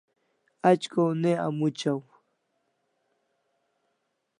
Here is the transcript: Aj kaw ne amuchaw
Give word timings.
Aj 0.67 0.77
kaw 0.91 1.09
ne 1.21 1.31
amuchaw 1.45 2.01